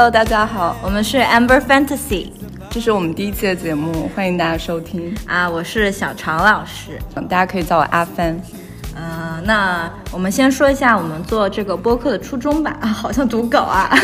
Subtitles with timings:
[0.00, 2.28] Hello，大家好，我们是 Amber Fantasy，
[2.70, 5.46] 这是我们第一期的节目，欢迎大家收听啊！
[5.46, 8.34] 我是小常老师，大家可以叫我阿帆。
[8.96, 12.78] 嗯，那我们先说一下我们做这个播客的初衷吧。
[12.80, 13.94] 啊，好像读稿啊。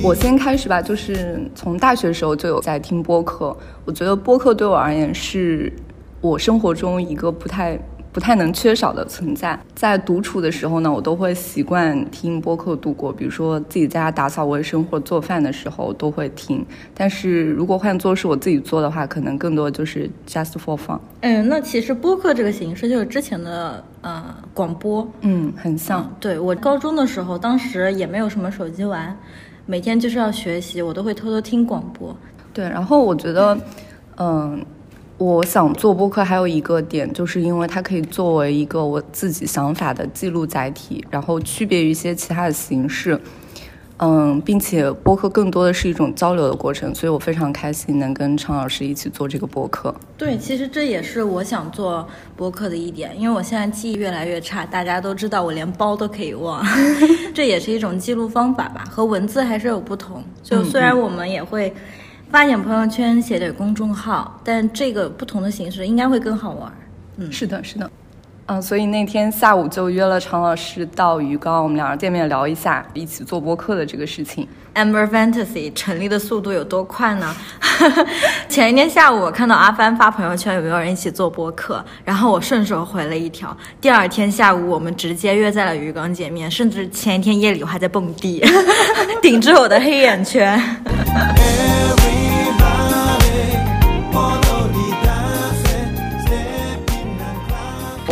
[0.00, 3.56] 我先开始吧，就是从大学时候就有在听播客。
[3.84, 5.72] 我觉得播客对我而言是
[6.20, 7.76] 我生活中一个不太
[8.14, 9.58] 不太能缺少的存在。
[9.74, 13.12] 在独处的时候呢，我都会习惯听播客度过。
[13.12, 16.64] 比如说自己在家打扫卫生或做饭的时候都会听。
[16.94, 20.96] 但是如果换做是我自己做的话，可能更多就是 just for fun。
[21.22, 26.08] 嗯，那其实播客这个形式就是之前的呃广播，嗯，很像。
[26.20, 29.14] 对我高中的时候，当时也没有什么手机玩。
[29.66, 32.16] 每天就是要学习，我都会偷偷听广播。
[32.52, 33.58] 对，然后我觉得，
[34.18, 34.64] 嗯，
[35.18, 43.20] 我想做播客还有一个点，就是因为它可以作为一个我自己想法的记录载体，然后区别于一些其他的形式。
[43.98, 49.94] 嗯，并且播客更多的是一种交流的过程，所以我非常开心能跟常老师一起做这个播客。
[50.18, 56.60] 对，其实这也是我想做播客的一点，因为我现在记忆越来越差，大家都知道我连包都可以忘，
[57.32, 60.20] 这也是一种记录方法吧，和文字还是有不同。
[60.42, 61.72] 就虽然我们也会
[62.30, 66.72] 发点朋友圈、写点公众号，但这个不同的形式应该会更好玩。
[67.16, 67.88] 嗯，是的，是的。
[68.46, 74.46] 嗯，所以那天下午就约了常老师到鱼缸，我们两人见面聊一下一起做播客的这个事情。
[74.74, 77.34] Amber Fantasy 成立的速度有多快呢？
[78.48, 83.56] 前一天下午我看到阿帆发朋友圈有没有人一起做播客，然后我顺手回了一条。
[83.80, 88.44] 第二天下午我们直接约在了鱼缸见面，甚至前一天夜里我还在蹦迪，
[89.22, 90.60] 顶着我的黑眼圈。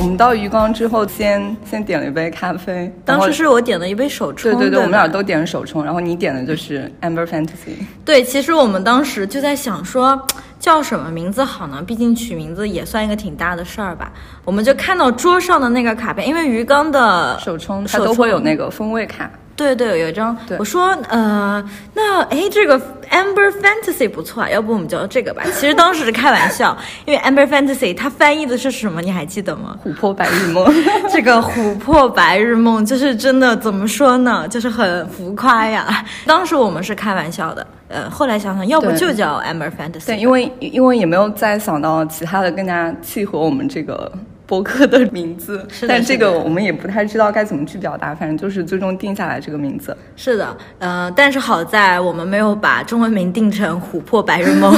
[0.03, 2.93] 我们到鱼缸之后，先先点了一杯咖啡。
[3.05, 4.51] 当时是我点了一杯手冲。
[4.51, 7.77] 对对对，我们俩都点了手冲，然后你点的就是 Amber Fantasy。
[8.05, 10.21] 对，其实我们当时就在想说
[10.59, 11.81] 叫什么名字好呢？
[11.87, 14.11] 毕竟取名字也算一个挺大的事儿吧。
[14.45, 19.31] 我们就看到桌上的那个卡片，因为鱼缸的手冲它都会有那个风味卡。
[19.63, 20.37] 对对，有一张。
[20.59, 21.63] 我说，呃，
[21.95, 22.77] 那哎，这个
[23.11, 25.43] Amber Fantasy 不错啊，要不我们叫这个吧？
[25.55, 29.01] 其实当时是开玩笑，因为 Amber Fantasy 它翻译的是什么？
[29.01, 29.77] 你还记得吗？
[29.87, 30.67] 琥珀白日梦。
[31.13, 34.47] 这个琥珀白日梦就是真的，怎么说呢？
[34.49, 36.05] 就是很浮夸呀。
[36.27, 40.07] 当时我们是开玩笑的，呃，后来想想，要不就叫 Amber Fantasy。
[40.07, 44.11] 对，因为因为也没有再想到其他的更加契合我们这个。
[44.53, 49.97] 博客的名字，但这个我们也不太知道该怎么去表达，反正就是最终定下来这个名字。
[50.15, 54.71] 是的，呃，但是好在我们没有把中文名定成《琥珀白日梦》。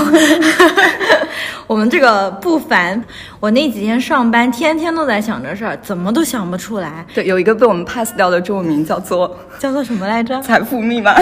[1.67, 3.03] 我们这个不凡，
[3.41, 7.05] 我那几天上班天天都在想这事儿，怎么都想不出来。
[7.13, 10.41] 对，有一个被我们 pass 掉的中文名叫做叫做什么来着？
[10.41, 11.13] 财富密码。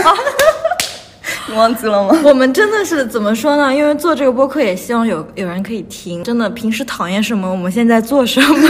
[1.48, 2.18] 你 忘记了吗？
[2.24, 3.74] 我们真的是怎么说呢？
[3.74, 6.22] 因为做这个播客也希望有有人可以听。
[6.24, 8.68] 真的，平时讨厌什么，我们现在做什么。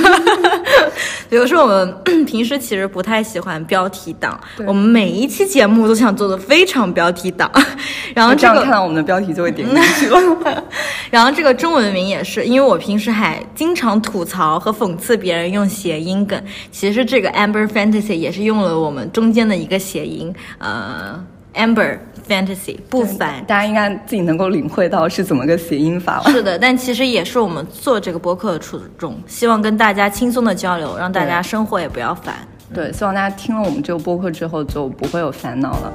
[1.29, 1.95] 比如说，我们
[2.27, 7.51] 平时其实不太喜欢标题党，我们每一期节目都想做的非常标题党。
[8.15, 10.65] 然后这样看到我们的标题就会点进去了。
[11.11, 16.39] 然后这个中文名也是，因为我平时还经常吐槽和讽刺别人用谐音梗。
[16.71, 21.19] 其实这个 Amber Fantasy 也是用了我们中间的一个谐音，呃
[21.55, 21.99] ，Amber。
[22.33, 26.31] Fantasy 不凡，大家应该自己能够领会到是怎么个谐音法了。
[26.31, 32.37] 是的，但其实也是我们做这个播客的初衷，希望跟大家轻松的交流，让大家生活也不要烦。
[32.73, 35.93] 对，希望大家听了我们这个播客之后就不会有烦恼了。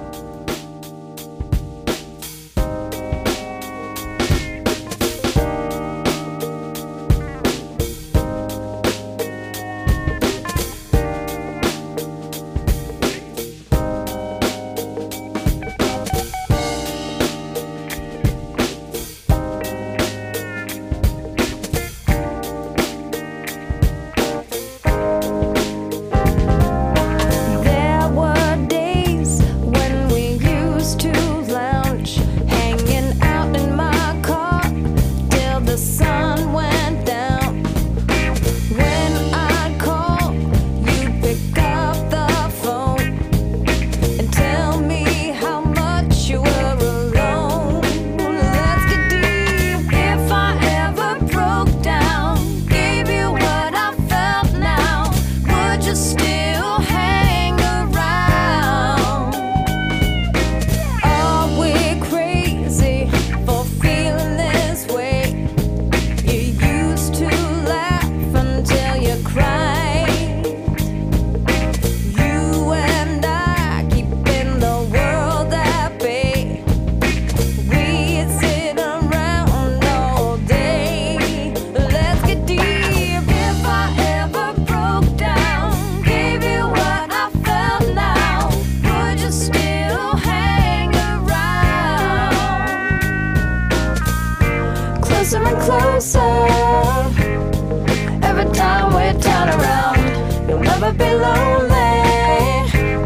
[100.88, 101.74] Never be lonely.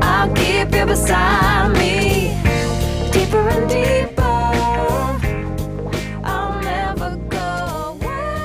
[0.02, 2.38] I'll keep you beside me,
[3.12, 4.22] deeper and deeper.
[6.24, 8.38] I'll never go away.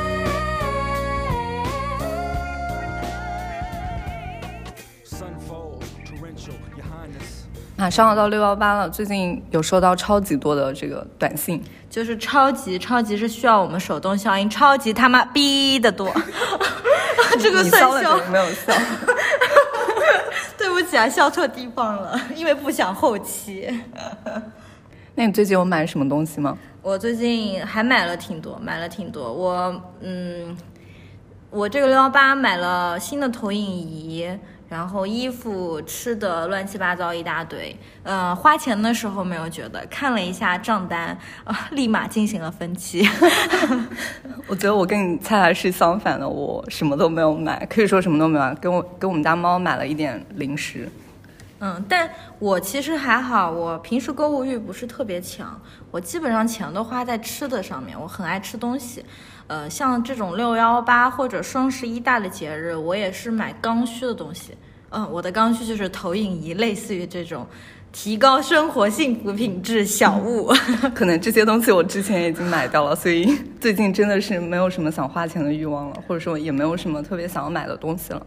[5.05, 7.45] Sun falls, torrential, your highness.
[7.77, 16.11] 马上要到六幺八了，最近有收到超级多的这个短信，就是超级超级是需要我们手动消音，超级他妈逼的多。
[17.39, 18.73] 这个你算笑没有笑？
[20.87, 23.69] 起来，笑错地方了， 因为不想后期。
[25.15, 26.57] 那你最近有买什么东西吗？
[26.83, 29.33] 我最近还买了挺多，买了挺多。
[29.33, 30.57] 我嗯，
[31.51, 34.29] 我这个六幺八买了新的投影仪，
[34.69, 37.77] 然后衣服、吃的乱七八糟一大堆。
[38.03, 43.09] 呃，花钱的时候没有觉得，看了一下账单，啊、立马进行了分期。
[44.49, 50.89] 我觉得我跟你恰恰是相反的，我什么都没有买，可以说什么都没有买，给我给我们家猫买了一点零食。
[51.59, 55.59] 嗯，但我其实还好，我平时购物欲不是特别强，
[55.91, 59.05] 我基本上钱都花在吃的上面，我很爱吃东西。
[59.49, 64.55] 呃，像这种六幺八或者双十一大的节日，我也是买刚需的东西。
[64.91, 67.47] 嗯，我的刚需就是投影仪，类似于这种
[67.93, 70.53] 提高生活幸福品质小物。
[70.95, 78.27] 可能这些东西我之前已经买掉了，所以 最近真的是没有什么想花钱的欲望了，或者说也没有什么特别想要买的东西了。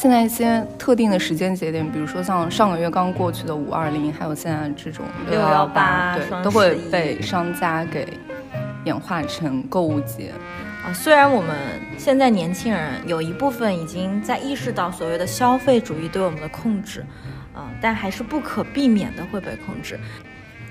[0.00, 8.08] 现在一些特定的时间节点，比如说像上个月刚过去的五二零，还有现在这种六幺618对，都会被商家给
[8.86, 10.32] 演化成购物节。
[10.82, 11.54] 啊，虽然我们
[11.98, 17.04] 现在年轻人有一部分已经在意识到所谓的消费主义对我们的控制，
[17.54, 20.00] 嗯、但还是不可避免的会被控制。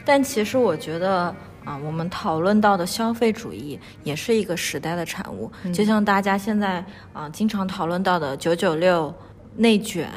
[0.04, 1.31] 但其实我觉得
[1.65, 6.83] 啊、我们讨论到的消费主义也是一个时代的产物，就像大家现在
[7.13, 9.13] 啊、经常讨论到的九九六、
[9.56, 10.09] 内卷，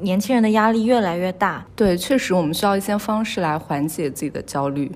[0.00, 4.90] 年轻人的压力越来越大，对，确实我们需要一些方式来缓解自己的焦虑。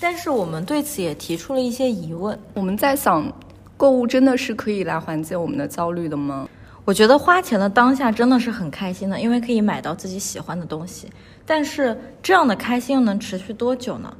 [0.00, 2.38] 但是我们对此也提出了一些疑问。
[2.54, 3.32] 我们在想，
[3.76, 6.48] 购物真的是可以来缓解我们的焦虑的吗？
[6.84, 11.08] 我觉得花钱的当下真的是很开心的，因为可以买到自己喜欢的东西。
[11.44, 14.16] 但是这样的开心又能持续多久呢？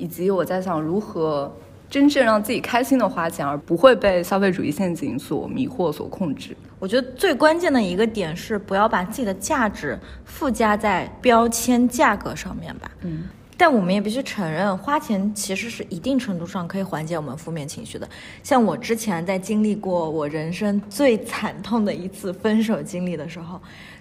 [0.00, 1.54] 以及我在想，如何
[1.90, 6.56] 真正让自己开心的花钱，而不会被消费主义陷阱所迷惑、所控制。
[6.78, 12.90] 我觉得最关键的一个点是不要把自己的价值附加在标签价格上面吧。
[13.02, 13.24] 嗯，
[13.58, 18.08] 但我们也必须承认，花钱其实是一定程度上可以缓解我们负面情绪的。
[18.42, 23.60] 像我之前在经历过我人生最惨痛的一次分手经历的时候，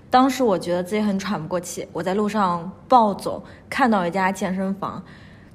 [0.10, 5.03] 当时我觉得自己很喘不过气，我在路上暴走，看到一家健身房，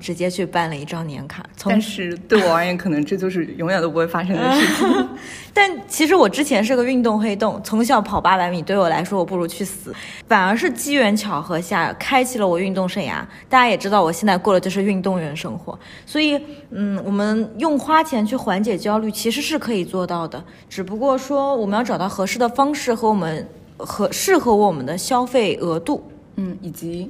[0.05, 1.43] 直接去办了一张年卡。
[1.57, 5.09] 从但是对我而言，可能这就是永远都不会发生的事情。
[5.55, 9.95] 但其实我之前是个运动黑洞，从小跑八百米，对我来说我不如去死。
[10.29, 13.23] 反而是机缘巧合下开启了我运动生涯。
[13.49, 15.79] 大家也知道，我现在过的就是运动员生活。
[16.05, 16.39] 所以，
[16.71, 20.45] 嗯，我们用花钱去缓解焦虑，其实是可以做到的。
[20.69, 26.05] 只不过说，我们要找到合适的方式和我们合适合我们的消费额度。
[26.37, 27.09] 嗯，以及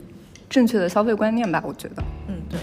[0.51, 2.05] 正确的消费观念吧，我觉得。
[2.29, 2.61] 嗯，对。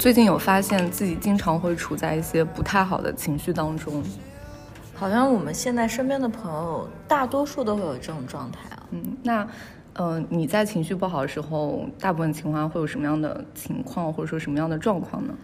[0.00, 4.02] 最近有发现自己经常会处在一些不太好的情绪当中。
[4.94, 8.82] 好像我们现在身边的朋友大多数都会有这种状态啊。
[8.92, 9.46] 嗯，那，
[9.92, 15.34] 呃，你在情绪不好的时候，大部分情况下会有什么样的情况，或者说什么样的状况呢？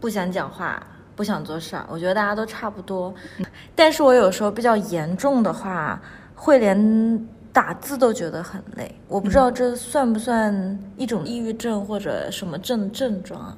[0.00, 0.84] 不想讲话，
[1.14, 3.14] 不想做事儿，我觉得大家都差不多。
[3.76, 6.02] 但是我有时候比较严重的话，
[6.34, 8.94] 会连打字都觉得很累。
[9.08, 13.56] 我不知道这算不算一种抑郁症或者什么症症状啊？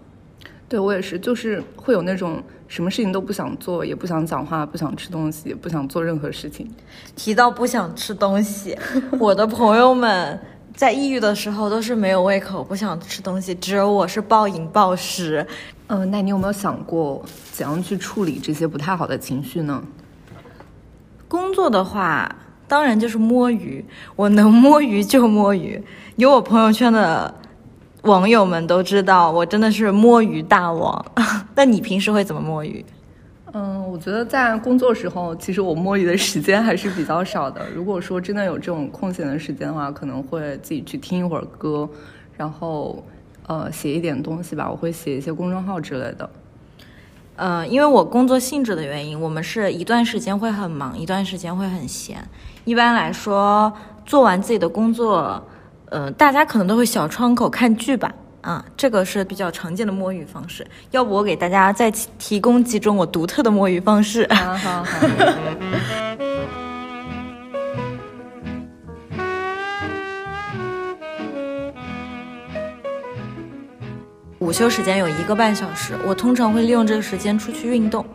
[0.68, 6.70] 对我也是，就是会有那种什么事情都不想做，也不想讲话，不想吃东西，也不想做任何事情。
[7.16, 8.78] 提到不想吃东西，
[9.18, 10.38] 我的朋友们
[10.76, 15.44] 在抑郁的时候都是没有胃口，不想吃东西，只有我是暴饮暴食。
[15.88, 19.82] 嗯、那你有没有想过怎样去处理这些不太好的情绪呢？
[21.26, 22.36] 工作的话，
[22.68, 23.84] 当然就是摸鱼，
[24.14, 25.82] 我能摸鱼就摸鱼。
[26.16, 27.34] 有我朋友圈的
[28.02, 31.04] 网友们都知道，我真的是摸鱼大王。
[31.56, 32.84] 那你平时会怎么摸鱼？
[33.52, 37.62] 嗯，我觉得在工作时候，其实我摸鱼的时间还是比较少的。
[37.74, 41.88] 如果说真的有这种空闲的时间的话，可能会自己去听一会儿歌，
[42.36, 43.02] 然后
[43.46, 44.70] 呃写一点东西吧。
[44.70, 46.28] 我会写一些公众号之类的。
[47.38, 52.18] 呃，因为我工作性质的原因，我们是一段时间会很忙，一段时间会很闲。
[52.64, 53.72] 一般来说，
[54.04, 55.40] 做完自己的工作，
[55.88, 58.12] 呃，大家可能都会小窗口看剧吧。
[58.40, 60.66] 啊，这个是比较常见的摸鱼方式。
[60.90, 64.26] 要不我给大家再提供几种我独特的摸鱼方式。
[64.32, 66.27] 好好好。
[74.40, 78.06] 午休时间有一个半小时，我通常会利用这个时间出去运动，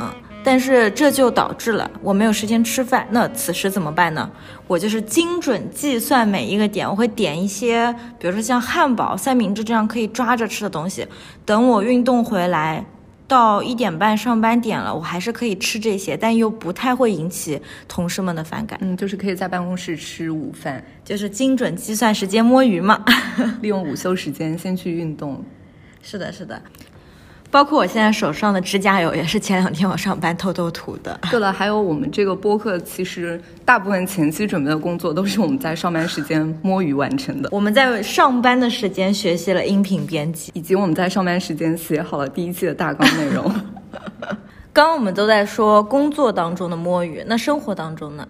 [0.00, 0.10] 嗯，
[0.42, 3.06] 但是这就导致了我没有时间吃饭。
[3.10, 4.28] 那此时怎么办呢？
[4.66, 11.06] 我就是精准计算每一个点，我会点一些，比如说像汉堡、三明治这样可以抓着吃的东西。
[11.44, 12.84] 等我运动回来，
[13.28, 18.76] 到一点半上班点了，我还是可以吃这些，但又不太会引起同事们的反感。
[18.82, 23.04] 嗯，就是可以在办公室吃午饭，就是精准计算时间摸鱼嘛。
[23.62, 25.40] 利用午休时间先去运动。
[26.02, 26.60] 是的，是的，
[27.50, 31.18] 包括我现在手上的指甲油也是前两天我上班偷偷涂的。
[31.30, 40.50] 对了，还有我们这个播客，其实大部分前期准备的工作都是我们在上班时间摸鱼完成的，我们在上班的时间学习了音频编辑。
[40.54, 43.52] 以及我们在上班时间写好了第一期的大纲内容。
[44.72, 48.26] 刚刚我们都在说工作当中的摸鱼，那生活当中呢？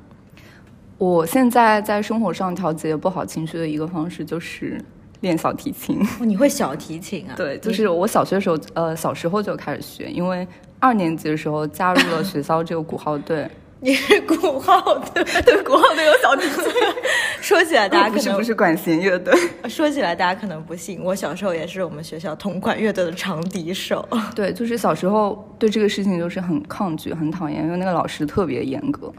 [0.97, 4.83] 我现在在生活上调节不好情绪的一个方式就是
[5.21, 6.01] 练小提琴。
[6.21, 7.35] 哦你会小提琴啊？
[7.37, 10.47] 对，就是我小学的时候，呃，小时候就开始学，因为
[10.79, 13.49] 二年级的时候加入了学校这个鼓号队。
[13.83, 16.65] 你是鼓号队， 对，鼓号队有小提琴。
[17.41, 19.33] 说起来大家可能不是不是管弦乐队。
[19.71, 24.07] 说起来大家可能不信，我小时候也是我们学校同管乐队的长笛手。
[24.35, 29.11] 对，就是小时候对这个事情就是很抗拒、很讨厌，因为那个老师特别严格。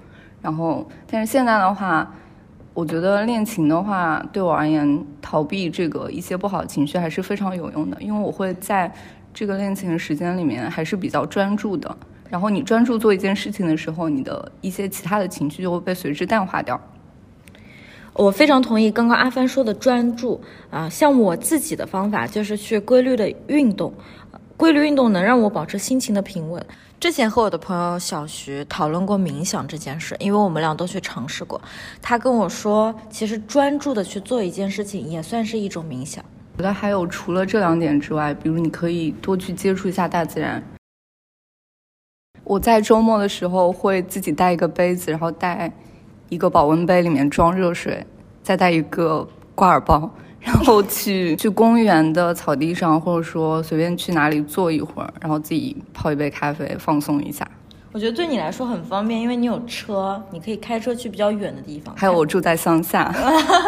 [0.44, 2.16] 然后，但是现在的话，
[2.74, 8.90] 我觉得练琴的话，对我而言，逃避这个一些不好的情绪还是非常有用的，因为我会在
[9.34, 11.96] 这个练琴的时间里面还是比较专注的。
[12.30, 16.80] 然后你专注做一件事情的时候，你的一些其他的情绪就会被随之淡化掉。
[18.14, 23.94] 我非常同意刚刚阿帆说的专注啊，像我自己的方法就是去规律的运动，
[24.56, 26.66] 规律运动能让我保持心情的平稳。
[27.02, 31.60] 之前和我的朋友小徐讨论过冥想这件事，因为我们俩都去尝试过。
[32.00, 36.24] 他跟我说，其实专注的去做一件事情也算是一种冥想。
[36.58, 40.64] 我觉得还有除了这两点之外，比如你可以多去接触一下大自然。
[42.44, 45.74] 我在周末的时候会自己带一个杯子，然后带
[46.30, 48.06] 一个保温杯，里面装热水，
[48.44, 50.08] 再带一个挂耳包，
[50.42, 57.48] 然后去去公园的草地上，或者说随便去哪里坐一会儿，然后自己泡一杯咖啡，放松一下。
[57.94, 61.94] 我觉得对你来说很方便，因为你有车，你可以开车去比较远的地方。
[61.98, 63.14] 还有我住在乡下，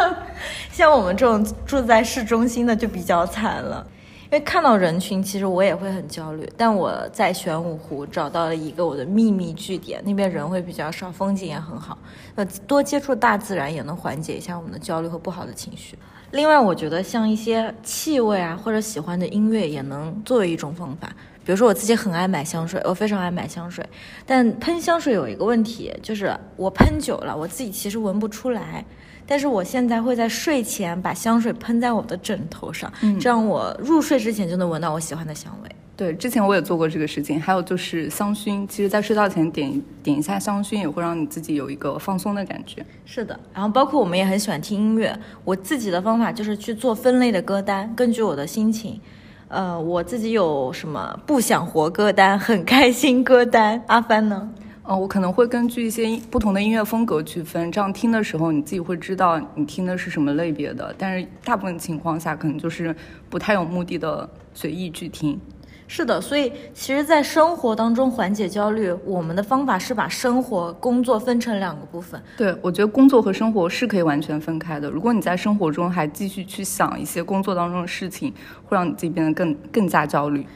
[0.72, 3.86] 像我们这种住在市中心的就比较惨了，
[4.24, 6.50] 因为看到人群，其实我也会很焦虑。
[6.56, 11.98] 但我在玄武湖找到了一个我的秘密据点，那边人会比较少，风景也很好。
[12.34, 15.98] 呃，多接触大自然也能缓解一下我们的焦虑和不好的情绪。
[16.30, 21.08] 另外，我觉得像一些气味啊，或者喜欢的音乐，也能作为一种方法。
[21.44, 23.86] 比如说，我自己很爱买香水，我非常爱买香水，
[24.26, 28.84] 但喷香水有一个问题，就是我喷久了，我自己其实闻不出来。
[29.26, 35.70] 但是我现在会在睡前把香水喷在我的枕头上，这样我入睡之前就能闻到我喜欢的香味。
[35.96, 37.40] 对，之前我也做过这个事情。
[37.40, 42.84] 还有就是香薰，其实在睡觉前点点一下香薰，也会让你自己有一个放松的感觉。
[43.04, 45.16] 是的，然后包括我们也很喜欢听音乐。
[45.44, 49.00] 我自己的方法就是去做分类的歌单，根据我的心情，
[49.46, 53.80] 呃，我自己有什么不想活歌单、很开心歌单。
[53.86, 54.50] 阿帆呢？
[54.82, 60.92] 呃，我可能会根据一些不同的音乐风格区分，这样听的时候你自己会知道你听的是什么类别的。
[60.98, 62.94] 但是大部分情况下，可能就是
[63.30, 65.40] 不太有目的的随意去听。
[65.86, 72.20] 是的，所以其实，在生活当中缓解焦虑，我们的方法是把生活、工作分成两个部分。
[72.36, 74.90] 对，我觉得工作和生活是可以完全分开的。
[74.90, 78.32] 如果你在生活中还继续去想一些工作当中的事情，
[78.64, 80.46] 会让你自己变得更更加焦虑。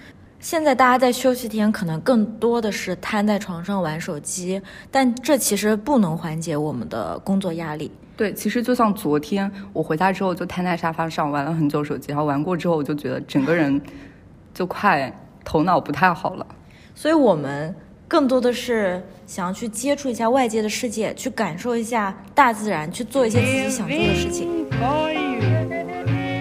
[0.40, 7.90] 现在大家在休息天可能更多的是瘫在床上玩手机，但这其实不能缓解我们的工作压力。
[8.16, 13.80] 对，其实就像昨天我回家之后就瘫在沙发上玩了很久手机，然后玩过之后我就觉得整个人
[14.54, 15.12] 就快
[15.48, 16.46] 头脑不太好了。
[16.94, 17.74] 所以我们
[18.06, 24.46] 更多的是想要去接触一下外界的世界，去感受一下大自然，去做一些自己想做的事情。
[24.78, 25.40] for you.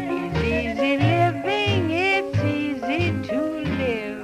[0.09, 3.39] It's easy living, it's easy to
[3.79, 4.19] live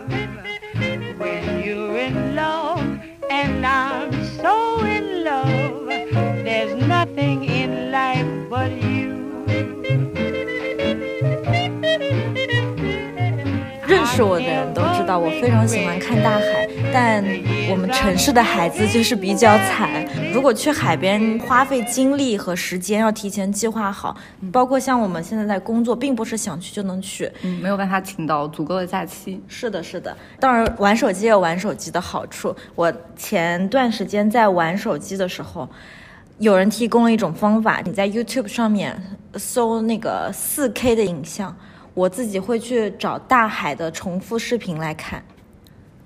[1.17, 2.83] when you're in love,
[3.29, 5.87] and I'm so in love.
[6.43, 9.13] There's nothing in life but you.
[13.85, 14.72] 认识我的
[15.13, 17.23] 道，我非常喜欢看大海，但
[17.69, 20.03] 我们城市的孩子就是比较惨。
[20.33, 24.17] 如果去海边，花费精力和时间要提前计划好，
[24.51, 27.31] 包括像我们现在在工作，并不是想去就能去。
[27.43, 29.39] 嗯，没有办法请到足够的假期。
[29.47, 30.17] 是的，是的。
[30.39, 32.55] 当然，玩手机也有玩手机的好处。
[32.73, 35.69] 我前段时间在玩手机的时候，
[36.39, 38.99] 有人提供了一种方法，你在 YouTube 上面
[39.35, 41.55] 搜那个 4K 的影像，
[41.93, 45.23] 我自己会去找大海的重复视频来看。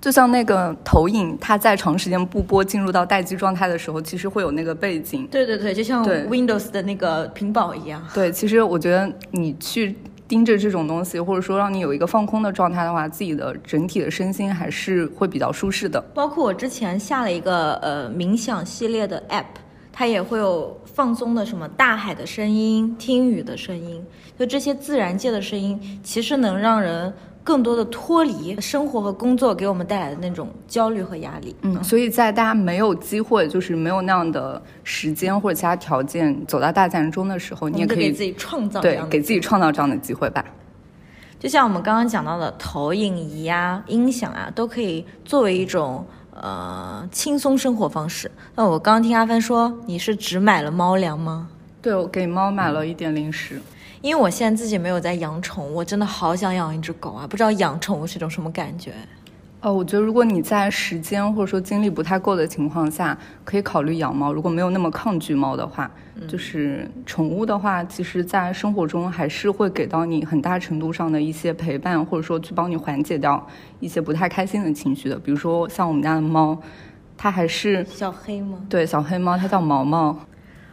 [0.00, 5.26] 就像那个投影，它在长时间不播进入到待机状态的时候，其实会有那个背景。
[5.26, 8.00] 对对对，就像 Windows 的那个屏保一样。
[8.14, 9.96] 对，其实我觉得你去
[10.28, 16.00] 盯着这种东西，或者说让你有一个放空的状态的话，自己的整体的身心还是会比较舒适的。
[16.14, 19.46] 包括我之前下了一个呃冥想系列的 app，
[19.98, 24.00] 它也会有放松的什么大海的声音、听雨的声音，
[24.38, 31.52] 就这些自然界的声音，其实能让人更多的脱离生活和工作给我们带来的那种焦虑和压力。
[31.62, 40.44] 嗯，所以在大家没有机会，就是没有那样的时间或者其他条件走到大自然中的时候，你也可以给自己创造这对样给自己创造这样的机会吧。
[41.40, 46.06] 就像我们刚刚讲到的投影仪啊、音响啊，都可以作为一种
[46.42, 48.30] 呃轻松生活方式。
[48.54, 51.48] 那我刚刚听阿帆说，你是只买了猫粮吗？
[51.80, 53.60] 对，我给猫买了一点零食。
[54.00, 57.26] 因为我现在自己没有在养宠物，我真的好想养一只狗啊！
[57.26, 58.92] 不知道养宠物是一种什么感觉？
[59.60, 64.32] 呃，我觉得如果你在时间或者说精力不太够的情况下，可以考虑养猫。
[64.32, 65.90] 如果没有那么抗拒猫的话，
[66.28, 73.44] 就是宠物的话，其实在生活中还是会给到你很大程度上的一些陪伴，或者说去帮你缓解掉
[73.80, 75.18] 一些不太开心的情绪的。
[75.18, 76.56] 比如说像我们家的猫，
[77.16, 78.58] 它还是小黑吗？
[78.68, 80.16] 对小黑猫，它叫毛毛。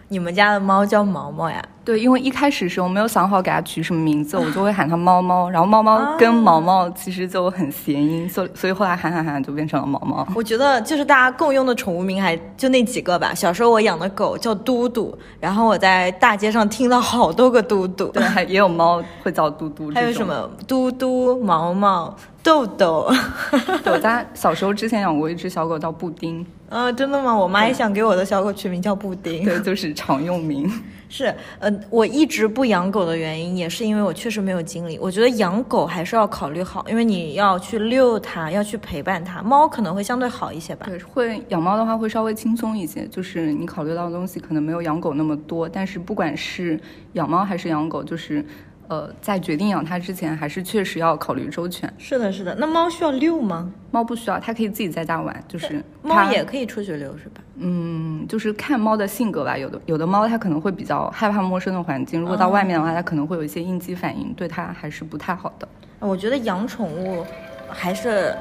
[0.09, 1.59] 你们家的猫叫毛毛呀？
[1.85, 10.27] 对，因为一开始时候没有想好给它取什么名字，我就会喊它猫猫，然后猫猫跟毛毛其实就很谐音，所以所以后来喊喊喊就变成了毛毛。
[10.35, 13.33] 我觉得就是大家共用的宠物名还就那几个吧。
[13.33, 19.91] 小时候我养的狗叫嘟嘟，然后我在大街上听到好多个嘟嘟，对，还 也有猫会叫嘟嘟。
[19.91, 20.25] 还有什？
[20.25, 23.07] 么嘟嘟、毛毛、豆豆。
[23.85, 27.31] 对，我家小时候之前养过一只小狗叫布丁，啊，真的吗？
[27.37, 29.45] 我妈也想给我的小狗取名叫布丁。
[29.45, 30.67] 对，就是常用名。
[31.07, 34.97] 是，呃，我一直不养狗的原因，也是因为我确实没有精力。
[35.01, 39.41] 我觉得养狗还是要考虑好，因为你要去遛它，要去陪伴它。
[39.41, 40.85] 猫可能会相对好一些吧。
[40.87, 46.79] 对，会养猫的话会稍微轻松一些，就是你考虑到的东西可能没有养狗那么多，但是不管是
[47.13, 48.45] 养猫还是养狗，就是。
[48.87, 51.91] 呃，在决定养它之前，还是确实要考虑周全。
[51.97, 52.55] 是的，是的。
[52.55, 53.71] 那猫需要遛吗？
[53.91, 57.41] 猫不需要，它可以自己在家玩，就是猫也可以出去遛，是吧？
[57.57, 59.57] 嗯，就是看猫的性格吧。
[59.57, 65.67] 有的有的猫它可能会比较害怕陌生的环境，如果到外面的话，它可能会有一些应激反应，对它还是不太好的。
[65.99, 67.25] 我觉得养宠物
[67.69, 68.35] 还是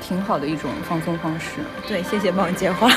[0.00, 1.60] 挺好的一种放松方式。
[1.86, 2.02] 对。
[2.04, 2.88] 谢谢帮我接话。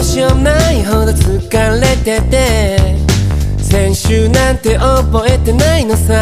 [0.00, 2.78] うしようもないほど疲れてて。
[3.62, 6.20] 先週なんて覚えてないのさ。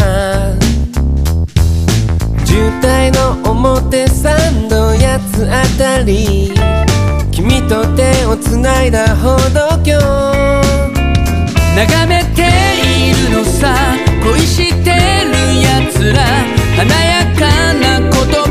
[2.44, 6.52] 渋滞の表参道やつあたり。
[7.30, 9.96] 君と手をつないだ歩道橋。
[11.76, 12.50] 眺めて
[12.82, 13.74] いるのさ。
[14.24, 15.30] 恋してる
[15.62, 16.24] やつら。
[16.76, 18.47] 華やかな言葉。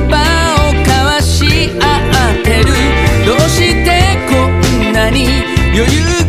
[5.10, 5.28] に
[5.76, 6.26] 余裕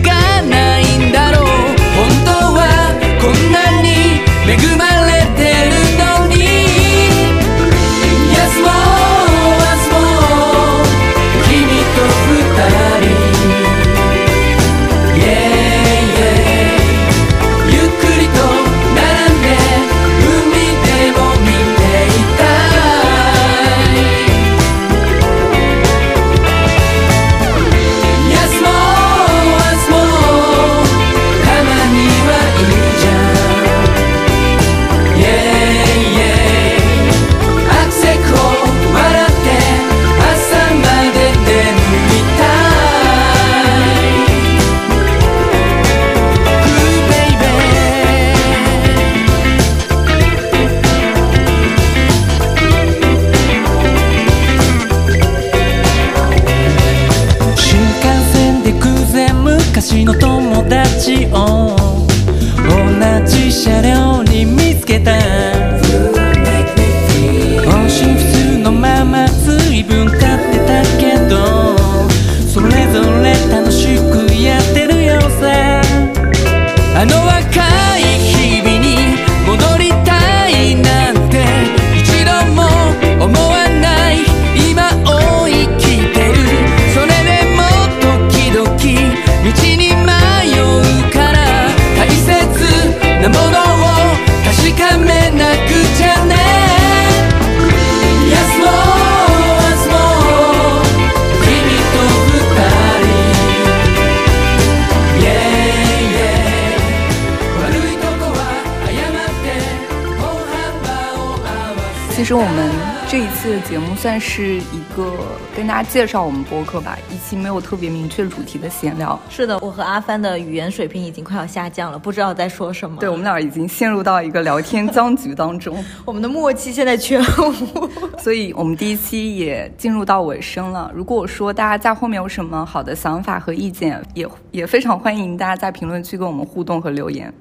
[114.01, 115.13] 算是一个
[115.57, 119.19] 跟大家介绍我们播客吧，一期没有特别明确主题的闲聊。
[119.29, 122.97] 是的，我和阿帆的语言水平已经快要下降了，不知道在说什么。
[123.01, 127.91] 对我们俩已经陷入到一个聊天僵局当中， 我们的默契现在全无。
[128.19, 130.89] 所以我们第一期也进入到尾声了。
[130.95, 137.35] 如果我说大家在后面有什么好的想法和意见，也也非常欢迎大家在评论区跟我们互动和留言。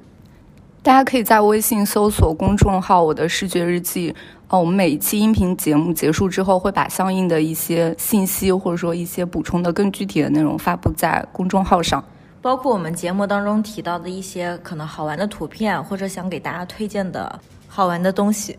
[0.88, 4.15] 大家可以在微信搜索公众号“我的视觉日记”。
[4.47, 12.02] 哦，我们每一期音频节目结束之后，会把相应的一些信息或者说一些补充的更具体的内容发布在公众号上。
[12.41, 18.58] 包括我们节目当中提到的一些可能好玩的图片，或者想给大家推荐的好玩的东西。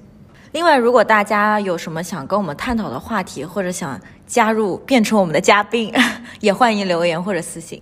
[0.52, 5.90] 另外，如果大家有什么想跟我们探讨的话题，或者想加入变成我们的嘉宾，
[6.40, 7.80] 也欢迎留言或者私信。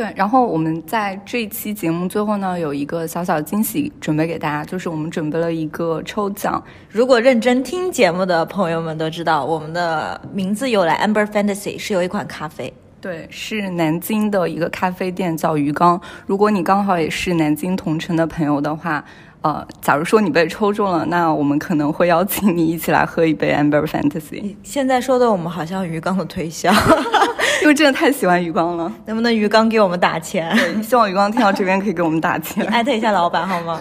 [0.00, 6.64] 对，然后我们在这一期节目最后呢，有一个小小惊喜准备给大家，就是我们准备了一个抽奖。
[6.88, 12.72] 如果认真听节目的朋友们都知道，我们的名字由来 Amber Fantasy 是有一款咖啡。
[12.98, 16.00] 对，是南京的一个咖啡店，叫鱼缸。
[16.24, 19.04] 如果你刚好也是南京同城的朋友的话，
[19.42, 26.70] 呃，假如说你被抽中了，那我们可能会邀请你一起来喝一杯 Amber Fantasy，现在说的我们好像鱼缸的推销，
[27.62, 28.92] 因为真的太喜欢鱼缸了。
[29.06, 30.54] 能不能鱼缸给我们打钱？
[30.56, 32.66] 对，希望鱼缸听到这边可以给我们打钱。
[32.66, 33.80] 艾特一下老板好吗？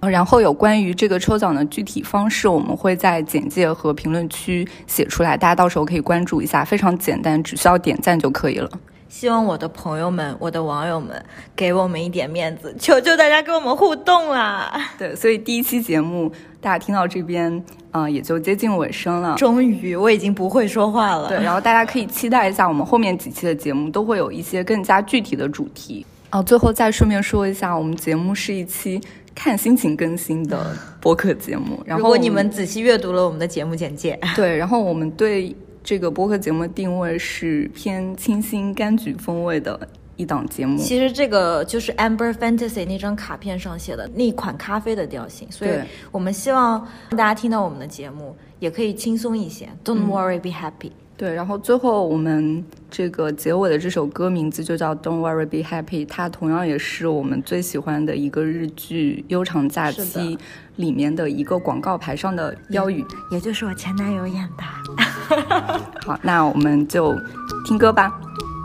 [0.00, 8.70] 呃 然后有关于这个抽奖的具体方式，我们会在简介和评论区写出来，大家到时候可以关注一下，非常简单，只需要点赞就可以了。
[9.12, 11.22] 希望我的朋友们、我的网友们
[11.54, 14.72] 给我们一点面子，求求大家跟我们互动啦！
[14.98, 19.36] 对，所以第一期节目大家听到这边，啊、也就接近尾声了。
[19.36, 21.28] 终于，我已经不会说话了。
[21.28, 26.06] 对，然后大家可以期待一下我们后面几期的节目，都会有一些更加具体的主题。
[26.30, 28.98] 哦，最后再顺便说一下，我们节目是一期
[29.34, 31.78] 看心情更新的播客节目。
[31.84, 40.78] 然后如果你们仔细阅读了我们的节目简介，对，然后我们对这个播客节目定位是偏清新柑橘风味的一档节目。
[40.78, 45.70] 其实这个就是 Amber Fantasy 那张卡片上写的那款咖啡的调性，所以
[46.10, 49.68] 我们希望大家听到我们的节目也可以轻松一些。
[49.84, 50.92] Don't worry, be happy。
[51.22, 60.36] 对，然后最后我们这个结尾的这首歌名字就叫《Don't Worry Be Happy》，它同样也是我们最喜欢的一个日剧《悠长假期》
[60.74, 63.06] 里面的一个广告牌上的标语。
[63.30, 65.36] 也就是我前男友演的。
[66.04, 67.16] 好，那我们就
[67.64, 68.12] 听歌吧。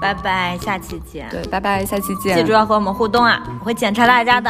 [0.01, 1.29] 拜拜，下期见。
[1.29, 2.35] 对，拜拜，下期见。
[2.37, 4.49] 记住要和我们互动啊，我会检查大家的。